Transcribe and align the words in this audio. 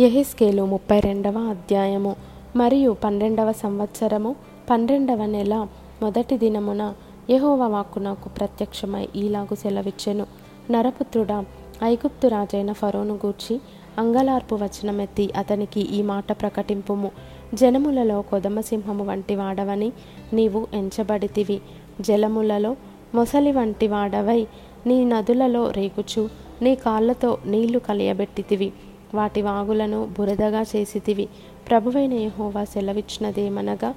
ఎహిస్కేలు 0.00 0.64
ముప్పై 0.64 1.00
రెండవ 1.00 1.38
అధ్యాయము 1.38 2.16
మరియు 2.56 2.90
పన్నెండవ 3.04 3.52
సంవత్సరము 3.52 4.36
పన్నెండవ 4.70 5.26
నెల 5.26 5.66
మొదటి 6.02 6.38
దినమున 6.38 6.94
యహోవ 7.30 7.62
వాక్కు 7.62 7.98
నాకు 7.98 8.28
ప్రత్యక్షమై 8.28 9.08
ఈలాగు 9.16 9.54
సెలవిచ్చెను. 9.54 10.26
నరపుత్రుడా 10.70 11.44
ఐగుప్తు 11.84 12.28
రాజైన 12.28 12.72
ఫరోను 12.72 13.14
గూర్చి 13.14 13.60
అంగలార్పు 13.98 14.54
వచనమెత్తి 14.54 15.30
అతనికి 15.36 15.80
ఈ 15.80 16.02
మాట 16.02 16.32
ప్రకటింపుము. 16.32 17.10
జనములలో 17.54 18.22
కొదమసింహము 18.22 19.04
వంటి 19.04 19.36
వాడవని 19.36 19.92
నీవు 20.32 20.66
ఎంచబడితివి. 20.74 21.60
జలములలో 22.00 22.76
మొసలి 23.14 23.52
వంటి 23.52 23.88
వాడవై 23.88 24.46
నీ 24.86 25.04
నదులలో 25.04 25.70
రేగుచు 25.70 26.28
నీ 26.62 26.74
కాళ్ళతో 26.74 27.38
నీళ్ళు 27.46 27.78
కలియబెట్టితివి. 27.78 28.72
వాటి 29.14 29.42
వాగులను 29.42 30.08
బురదగా 30.18 30.62
చేసితివి. 30.62 31.28
ప్రభువైన 31.70 32.12
యహోవా 32.12 32.64
సెలవిచ్చినదేమనగా 32.64 33.94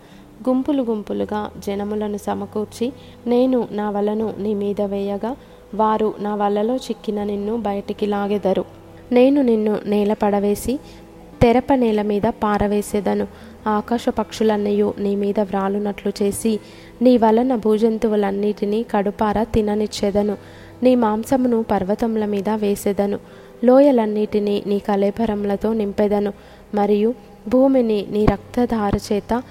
గుంపులు 0.49 0.83
గుంపులుగా 0.83 1.51
జనములను 1.67 2.17
సమకూర్చి 2.17 2.93
నేను 3.27 3.67
నా 3.71 3.89
వలను 3.89 4.33
నీ 4.37 4.53
మీద 4.53 4.81
వేయగా 4.81 5.35
వారు 5.75 6.13
నా 6.19 6.35
వలలో 6.35 6.75
చిక్కిన 6.75 7.23
నిన్ను 7.23 7.57
బయటికి 7.57 8.05
లాగెదరు. 8.05 8.65
నేను 9.11 9.41
నిన్ను 9.41 9.79
నేల 9.85 10.13
పడవేసి 10.13 10.79
తెరప 11.41 11.73
నేల 11.75 12.01
మీద 12.01 12.21
పారవేసేదను. 12.21 13.27
ఆకాశ 13.67 14.09
పక్షులన్నయు 14.09 14.93
నీ 14.97 15.15
మీద 15.15 15.39
వ్రాలునట్లు 15.39 16.11
చేసి 16.21 16.59
నీ 17.01 17.17
వలన 17.17 17.55
భూజంతువులన్నిటినీ 17.55 18.83
కడుపార 18.83 19.43
తిననిచ్చేదను. 19.43 20.37
నీ 20.83 20.95
మాంసమును 20.95 21.65
పర్వతముల 21.71 22.25
మీద 22.25 22.49
వేసేదను. 22.49 23.19
లోయలన్నిటినీ 23.63 24.63
నీ 24.65 24.79
కలేభరములతో 24.79 25.73
నింపెదను 25.73 26.33
మరియు 26.75 27.13
భూమిని 27.47 28.05
నీ 28.09 28.25
రక్తధార 28.25 28.91
చేత 28.95 29.43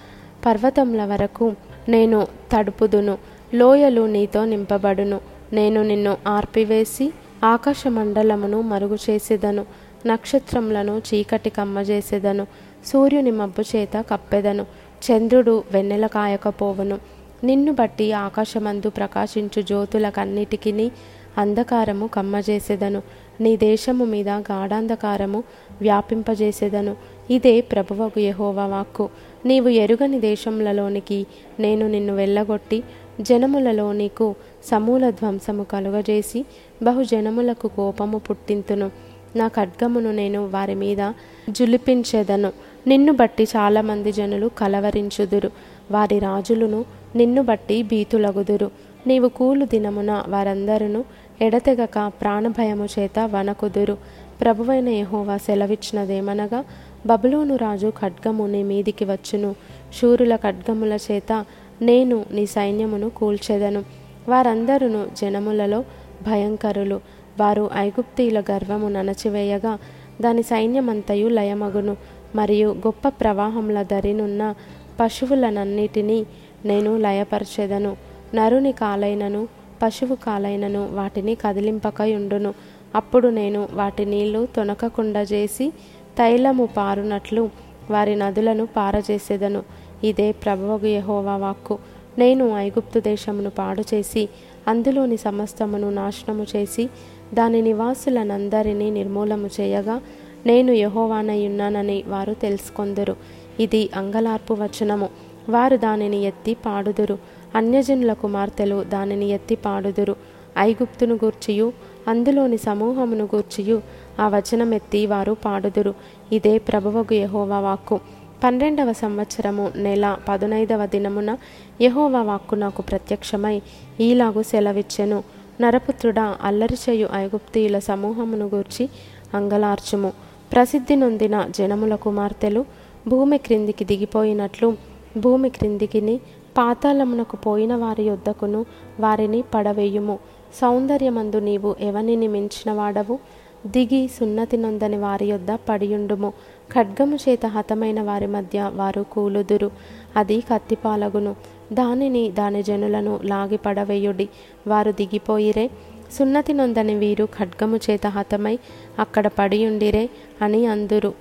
పర్వతముల 0.46 1.04
వరకు 1.04 1.52
నేను 1.88 2.26
తడుపుదును. 2.52 3.18
లోయలు 3.54 4.06
నీతో 4.06 4.44
నింపబడును. 4.44 5.20
నేను 5.52 5.82
నిన్ను 5.82 6.16
ఆర్పివేసి 6.26 7.12
ఆకాశ 7.44 7.86
మండలమును 7.86 8.60
మరుగు 8.60 8.98
చేసేదను 9.10 9.66
నక్షత్రములను 10.06 11.02
చీకటి 11.14 11.50
కమ్మజేసేదను. 11.50 12.46
సూర్యుని 12.86 13.30
మబ్బు 13.30 13.76
చేత 13.76 14.04
కప్పెదను. 14.10 14.66
చంద్రుడు 15.06 15.64
వెన్నెల 15.72 16.06
కాయకపోవును. 16.06 16.98
నిన్ను 17.44 17.72
బట్టి 17.72 18.12
ఆకాశమందు 18.12 18.88
ప్రకాశించు 18.88 19.62
జ్యోతులకన్నిటికీ 19.62 20.90
అంధకారము 21.38 22.06
కమ్మజేసేదను. 22.06 23.02
నీ 23.40 23.56
దేశము 23.56 24.04
మీద 24.04 24.28
గాఢాంధకారము 24.28 25.44
వ్యాపింపజేసేదను. 25.80 26.96
ఇదే 27.30 27.60
ప్రభువకు 27.60 28.20
యహోవా 28.20 28.66
వాక్కు. 28.66 29.08
నీవు 29.46 29.68
ఎరుగని 29.68 30.20
దేశములలోనికి 30.20 31.26
నేను 31.60 31.86
నిన్ను 31.88 32.14
వెళ్ళగొట్టి 32.14 32.82
జనములలో 33.20 33.92
నీకు 33.92 34.34
సమూల 34.64 35.10
ధ్వంసము 35.10 35.64
కలుగజేసి 35.64 36.44
బహుజనములకు 36.82 37.68
కోపము 37.68 38.18
పుట్టింతును. 38.18 38.90
నా 39.36 39.48
ఖడ్గమును 39.48 40.12
నేను 40.12 40.46
వారి 40.46 40.74
మీద 40.74 41.12
జులిపించెదను. 41.50 42.52
నిన్ను 42.86 43.12
బట్టి 43.12 43.44
చాలామంది 43.44 44.12
జనులు 44.12 44.50
కలవరించుదురు. 44.58 45.50
వారి 45.90 46.18
రాజులను 46.18 46.84
నిన్ను 47.16 47.42
బట్టి 47.42 47.82
భీతులగుదురు. 47.82 48.70
నీవు 49.06 49.28
కూలు 49.28 49.64
దినమున 49.64 50.24
వారందరూ 50.28 51.04
ఎడతెగక 51.40 52.08
ప్రాణభయము 52.08 52.86
చేత 52.98 53.18
వనకుదురు. 53.18 53.96
ప్రభువైన 54.40 54.88
యహోవా 54.88 55.36
సెలవిచ్చినదేమనగా 55.36 56.64
బబులోను 57.06 57.56
రాజు 57.56 57.92
ఖడ్గము 58.00 58.46
నీ 58.46 58.62
మీదికి 58.62 59.04
వచ్చును. 59.04 59.54
శూరుల 60.00 60.36
ఖడ్గముల 60.36 60.98
చేత 61.10 61.44
నేను 61.82 62.24
నీ 62.30 62.46
సైన్యమును 62.46 63.10
కూల్చెదను. 63.10 63.84
వారందరూ 64.28 65.06
జనములలో 65.22 65.84
భయంకరులు. 66.26 67.00
వారు 67.40 67.70
ఐగుప్తీల 67.76 68.40
గర్వము 68.40 68.88
ననచివేయగా 68.88 69.78
దాని 70.20 70.42
సైన్యమంతయు 70.42 71.28
లయమగును. 71.28 71.96
మరియు 72.34 72.68
గొప్ప 72.68 73.08
ప్రవాహముల 73.08 73.82
దరినున్న 73.82 74.54
పశువులనన్నిటినీ 75.00 76.26
నేను 76.64 76.96
లయపరచెదను. 76.96 78.09
నరుని 78.34 78.72
కాలైనను 78.72 79.48
పశువు 79.82 80.14
కాలైనను 80.14 80.88
వాటిని 80.92 81.34
కదిలింపకయుండును 81.34 82.54
అప్పుడు 82.94 83.28
నేను 83.28 83.68
వాటి 83.72 84.04
నీళ్ళు 84.04 84.48
తొనకకుండా 84.56 85.22
చేసి 85.22 85.70
తైలము 86.18 86.66
పారునట్లు 86.66 87.50
వారి 87.90 88.16
నదులను 88.16 88.66
పారజేసేదను. 88.66 89.62
ఇదే 90.04 90.32
ప్రభువగు 90.32 90.86
యహోవా 90.86 91.36
వాక్కు. 91.36 91.78
నేను 92.18 92.56
ఐగుప్తు 92.56 93.00
దేశమును 93.00 93.50
పాడు 93.50 93.82
చేసి 93.94 94.28
అందులోని 94.68 95.16
సమస్తమును 95.16 95.90
నాశనము 95.90 96.46
చేసి 96.56 96.88
దాని 97.34 97.62
నివాసులనందరినీ 97.62 98.90
నిర్మూలము 98.90 99.50
చేయగా 99.60 100.00
నేను 100.46 100.72
యహోవానయ్యున్నానని 100.72 102.04
వారు 102.08 102.34
తెలుసుకొందురు. 102.34 103.16
ఇది 103.60 103.90
అంగలార్పు 103.94 104.54
వచనము. 104.54 105.08
వారు 105.48 105.76
దానిని 105.76 106.22
ఎత్తి 106.22 106.54
పాడుదురు. 106.54 107.18
అన్యజనుల 107.54 108.12
కుమార్తెలు 108.12 108.84
దానిని 108.84 109.28
ఎత్తి 109.28 109.54
పాడుదురు. 109.54 110.16
ఐగుప్తును 110.58 111.14
గూర్చియు 111.14 111.72
అందులోని 112.08 112.58
సమూహమును 112.58 113.24
గూర్చియు 113.24 113.82
ఆ 114.20 114.28
వచనం 114.28 114.74
ఎత్తి 114.74 115.06
వారు 115.06 115.36
పాడుదురు. 115.44 115.94
ఇదే 116.32 116.58
ప్రభువగు 116.58 117.14
యహోవా 117.14 117.60
వాక్కు. 117.60 118.00
పన్నెండవ 118.44 118.92
సంవత్సరము 118.92 119.72
నెల 119.76 120.16
పదునైదవ 120.28 120.86
దినమున 120.86 121.36
యహోవా 121.80 122.22
వాక్కు 122.22 122.54
నాకు 122.54 122.82
ప్రత్యక్షమై 122.82 123.62
ఈలాగు 124.00 124.42
సెలవిచ్చెను. 124.42 125.24
నరపుత్రుడా 125.60 126.36
అల్లరి 126.42 126.76
చేయు 126.90 127.08
ఐగుప్తీయుల 127.14 127.78
సమూహమును 127.78 128.50
గూర్చి 128.54 128.88
అంగలార్చుము. 129.34 130.12
ప్రసిద్ధి 130.52 130.96
నొందిన 130.96 131.46
జనముల 131.58 131.94
కుమార్తెలు 131.94 132.64
భూమి 133.08 133.38
క్రిందికి 133.38 133.84
దిగిపోయినట్లు 133.84 134.76
భూమి 135.16 135.50
క్రిందికిని 135.50 136.20
పాతాళమునకు 136.58 137.36
పోయిన 137.36 137.74
వారి 137.74 138.02
యొద్దకును 138.02 138.66
వారిని 139.00 139.44
పడవేయుము. 139.54 140.18
సౌందర్యమందు 140.54 141.36
నీవు 141.36 141.76
ఎవనిని 141.80 142.28
మించిన 142.28 142.72
వాడవు 142.72 143.18
దిగి 143.66 144.08
సున్నతి 144.08 144.56
నొందని 144.56 144.96
వారి 144.96 145.26
యొద్ద 145.26 145.48
పడియుండుము. 145.68 146.32
ఖడ్గము 146.74 147.16
చేత 147.16 147.46
హతమైన 147.46 148.02
వారి 148.02 148.26
మధ్య 148.26 148.70
వారు 148.74 149.02
కూలుదురు. 149.02 149.70
అది 150.16 150.40
కత్తిపాలగును. 150.40 151.36
దానిని 151.72 152.30
దాని 152.30 152.62
జనులను 152.62 153.20
లాగి 153.24 153.56
పడవేయుడి. 153.56 154.28
వారు 154.66 154.92
దిగిపోయిరే. 154.92 155.70
సున్నతి 156.12 156.52
నొందని 156.52 156.94
వీరు 156.94 157.24
ఖడ్గము 157.24 157.76
చేత 157.76 158.06
హతమై 158.06 158.58
అక్కడ 158.98 159.26
పడియుండిరే 159.26 160.10
అని 160.42 160.66
అందురు. 160.66 161.14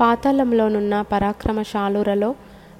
పాతాళంలోనున్న 0.00 1.04
పరాక్రమశాలురలో 1.12 2.34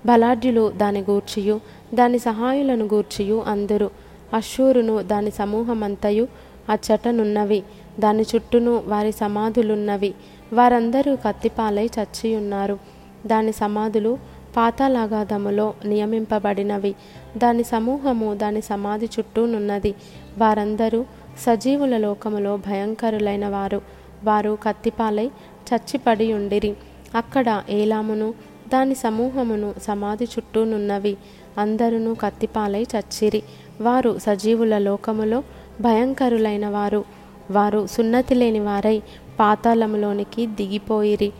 బలాఢ్యులు 0.07 0.73
దాని 0.77 1.01
గూర్చియు 1.01 1.61
దాని 1.97 2.19
సహాయులను 2.19 2.85
గూర్చియు 2.85 3.45
అందరు. 3.47 3.91
అశ్షూరును 4.35 5.03
దాని 5.03 5.31
సమూహమంతయు 5.31 6.29
అచ్చటనున్నవి. 6.69 7.63
దాని 8.01 8.23
చుట్టూను 8.23 8.83
వారి 8.87 9.13
సమాధులున్నవి. 9.13 10.15
వారందరూ 10.53 11.17
కత్తిపాలై 11.17 11.87
చచ్చియున్నారు. 11.87 12.79
దాని 13.27 13.53
సమాధులు 13.53 14.19
పాతాలాగాధములో 14.57 15.75
నియమింపబడినవి. 15.85 16.95
దాని 17.37 17.65
సమూహము 17.65 18.35
దాని 18.35 18.61
సమాధి 18.61 19.07
చుట్టూనున్నది. 19.07 19.95
వారందరూ 20.39 21.05
సజీవుల 21.41 21.97
లోకములో 21.99 22.57
భయంకరులైన 22.57 23.49
వారు 23.49 23.81
వారు 24.25 24.59
కత్తిపాలై 24.63 25.27
చచ్చిపడి 25.69 26.33
ఉండిరి 26.33 26.75
అక్కడ 27.15 27.63
ఏలామును 27.71 28.35
దాని 28.73 28.95
సమూహమును 28.95 29.75
సమాధి 29.83 30.25
చుట్టూనున్నవి. 30.25 31.17
అందరును 31.59 32.15
కత్తిపాలై 32.15 32.83
చచ్చిరి. 32.83 33.43
వారు 33.81 34.19
సజీవుల 34.19 34.79
లోకములో 34.79 35.43
భయంకరులైన 35.81 36.69
వారు 36.69 37.05
వారు 37.51 37.87
సున్నతి 37.87 38.35
లేని 38.35 38.61
వారై 38.61 39.03
పాతాళములోనికి 39.39 40.47
దిగిపోయిరి. 40.47 41.33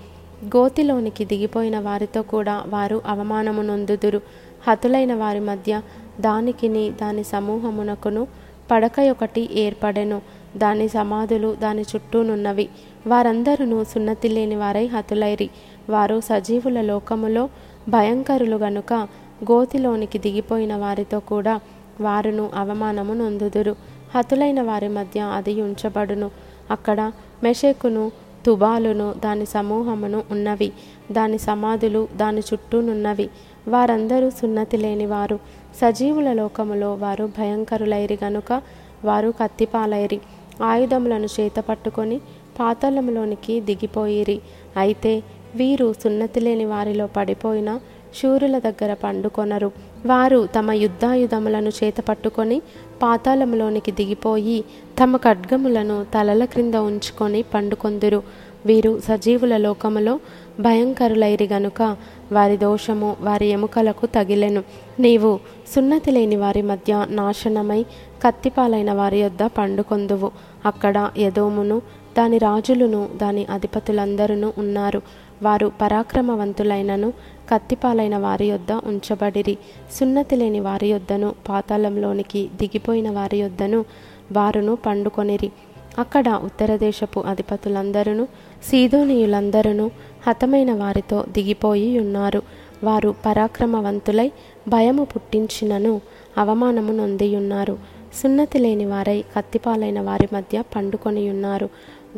గోతిలోనికి 0.45 1.25
దిగిపోయిన 1.25 1.79
వారితో 1.79 2.23
కూడా 2.23 2.65
వారు 2.67 3.03
అవమానము 3.07 3.63
నొందుదురు 3.63 4.21
హతులైన 4.69 5.15
వారి 5.15 5.41
మధ్య 5.41 5.81
దానికిని 6.21 6.91
దాని 6.91 7.25
సమూహమునకును 7.25 8.27
పడక 8.71 9.01
ఒకటి 9.01 9.49
ఏర్పడెను. 9.59 10.23
దాని 10.57 10.89
సమాధులు 10.89 11.55
దాని 11.55 11.83
చుట్టూనున్నవి. 11.83 12.69
వారందరూ 13.07 13.85
సున్నతి 13.85 14.29
లేని 14.29 14.57
వారై 14.57 14.87
హతులైరి. 14.87 15.51
వారు 15.91 16.21
సజీవుల 16.21 16.81
లోకములో 16.81 17.49
భయంకరులు 17.89 18.57
గనుక 18.57 19.09
గోతిలోనికి 19.45 20.19
దిగిపోయిన 20.19 20.77
వారితో 20.77 21.21
కూడా 21.21 21.61
వారును 22.01 22.51
అవమానము 22.55 23.15
నొందుదురు. 23.15 23.77
హతులైన 24.15 24.63
వారి 24.63 24.89
మధ్య 24.89 25.21
అది 25.21 25.63
ఉంచబడును. 25.63 26.31
అక్కడ 26.71 27.13
మెషెకును 27.43 28.13
తుబాలును 28.47 29.15
దాని 29.25 29.47
సమూహమును 29.47 30.23
ఉన్నవి. 30.31 30.73
దాని 31.13 31.39
సమాధులు 31.39 32.09
దాని 32.17 32.41
చుట్టూనున్నవి 32.41 33.31
వారందరూ 33.69 34.31
సున్నతి 34.31 34.77
లేనివారు. 34.77 35.39
సజీవుల 35.77 36.33
లోకములో 36.33 36.95
వారు 36.95 37.27
భయంకరులైరి 37.39 38.19
గనుక 38.25 38.63
వారు 39.05 39.35
కత్తిపాలైరి. 39.43 40.21
ఆయుధములను 40.63 41.27
చేత 41.41 41.57
పట్టుకొని 41.59 42.21
పాతాళములోనికి 42.61 43.61
దిగిపోయిరి. 43.61 44.41
అయితే 44.77 45.23
వీరు 45.55 45.93
సున్నతి 45.93 46.41
లేని 46.41 46.65
వారిలో 46.65 47.07
పడిపోయిన 47.07 47.81
శూరుల 48.23 48.59
దగ్గర 48.59 48.95
పండుకొనరు. 48.95 49.73
వారు 50.07 50.49
తమ 50.59 50.73
యుద్ధాయుధములను 50.73 51.69
చేత 51.69 51.95
పట్టుకొని 52.09 52.63
పాతాళములోనికి 53.03 53.93
దిగిపోయి 53.93 54.65
తమ 55.03 55.17
ఖడ్గములను 55.17 56.07
తలల 56.15 56.45
క్రింద 56.45 56.75
ఉంచుకొని 56.75 57.43
పండుకొందురు. 57.43 58.23
వీరు 58.67 59.01
సజీవుల 59.01 59.57
లోకములో 59.57 60.21
భయంకరులైరి 60.61 61.49
గనుక 61.53 61.97
వారి 62.33 62.57
దోషము 62.57 63.17
వారి 63.21 63.47
ఎముకలకు 63.47 64.07
తగిలెను. 64.07 64.63
నీవు 65.01 65.41
సున్నతి 65.75 66.11
లేని 66.11 66.37
వారి 66.37 66.63
మధ్య 66.63 67.07
నాశనమై 67.09 67.83
కత్తిపాలైన 68.25 68.93
వారి 68.93 69.19
యొద్ద 69.21 69.43
పండుకొందువు. 69.43 70.31
అక్కడ 70.67 71.11
యదోమును 71.19 71.83
దాని 72.19 72.39
రాజులను 72.39 73.09
దాని 73.17 73.47
అధిపతులందరూ 73.51 74.53
ఉన్నారు. 74.59 75.03
వారు 75.43 75.73
పరాక్రమవంతులైనను 75.81 77.13
కత్తిపాలైన 77.51 78.17
వారి 78.17 78.47
యొద్ద 78.47 78.73
ఉంచబడిరి. 78.73 79.59
సున్నతి 79.99 80.37
లేని 80.37 80.61
వారి 80.61 80.89
యొద్దను 80.89 81.35
పాతాళంలోనికి 81.49 82.51
దిగిపోయిన 82.57 83.11
వారి 83.11 83.37
యొద్దను 83.37 83.85
వారును 84.33 84.79
పండుకొనిరి. 84.87 85.51
అక్కడ 85.99 86.41
ఉత్తర 86.45 86.77
దేశపు 86.77 87.21
అధిపతులందరూ 87.21 88.27
సీదోనీయులందరూ 88.65 89.91
హతమైన 90.27 90.73
వారితో 90.73 91.25
దిగిపోయి 91.29 91.99
ఉన్నారు. 91.99 92.43
వారు 92.85 93.15
పరాక్రమవంతులై 93.27 94.33
భయము 94.69 95.05
పుట్టించినను 95.05 96.01
అవమానము 96.39 96.93
నొందియున్నారు 96.93 97.79
సున్నతి 98.23 98.59
లేని 98.59 98.87
వారై 98.87 99.25
కత్తిపాలైన 99.37 100.01
వారి 100.01 100.29
మధ్య 100.33 100.63
పండుకొని 100.77 101.31
ఉన్నారు. 101.31 101.69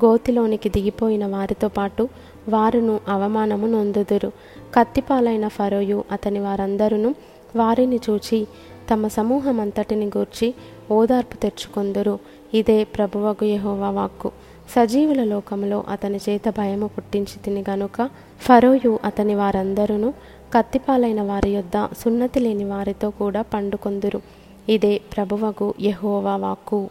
గోతిలోనికి 0.05 0.69
దిగిపోయిన 0.69 1.26
వారితో 1.26 1.69
పాటు 1.69 2.09
వారును 2.48 3.00
అవమానము 3.08 3.66
నొందుదురు. 3.66 4.28
కత్తిపాలైన 4.74 5.48
ఫరోయు 5.48 6.04
అతని 6.12 6.38
వారందరూ 6.38 7.14
వారిని 7.56 8.00
చూచి 8.10 8.46
తమ 8.92 9.08
సమూహమంతటిని 9.08 10.06
గూర్చి 10.06 10.54
ఓదార్పు 10.90 11.36
తెచ్చుకొందురు. 11.36 12.18
ఇదే 12.54 12.84
ప్రభువగు 12.84 13.44
యహోవా 13.44 13.90
వాక్కు. 13.90 14.30
సజీవుల 14.70 15.24
లోకంలో 15.24 15.84
అతని 15.88 16.20
చేత 16.28 16.48
భయము 16.48 16.86
పుట్టించి 16.86 17.42
తిని 17.44 17.64
గనుక 17.70 18.10
ఫరోయు 18.40 18.98
అతని 19.04 19.34
వారందరూ 19.34 20.12
కత్తిపాలైన 20.54 21.22
వారి 21.22 21.50
యొద్ద 21.50 21.88
సున్నతి 21.98 22.40
లేని 22.40 22.64
వారితో 22.64 23.10
కూడా 23.10 23.42
పండుకొందురు. 23.42 24.20
ఇదే 24.68 25.00
ప్రభువగు 25.16 25.74
యహోవా 25.80 26.36
వాక్కు. 26.36 26.90